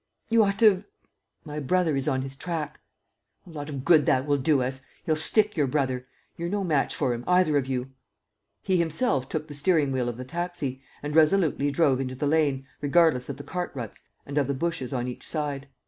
[0.31, 0.87] you ought to have..."
[1.45, 2.79] "My brother is on his track."
[3.45, 4.81] "A lot of good that will do us!
[5.05, 6.07] He'll stick your brother.
[6.35, 7.91] You're no match for him, either of you!"
[8.63, 12.65] He himself took the steering wheel of the taxi, and resolutely drove into the lane,
[12.81, 15.67] regardless of the cart ruts and of the bushes on each side.